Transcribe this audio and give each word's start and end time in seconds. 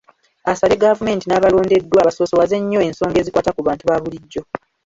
Asabye 0.51 0.75
gavumenti 0.83 1.25
n'abalondeddwa 1.27 2.05
basoosowaze 2.07 2.55
nnyo 2.59 2.79
ensonga 2.87 3.17
ezikwata 3.19 3.53
ku 3.55 3.61
bantu 3.67 3.83
baabulijjo 3.89 4.41